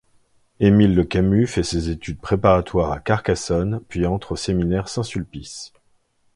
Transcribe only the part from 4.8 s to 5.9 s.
Saint-Sulpice.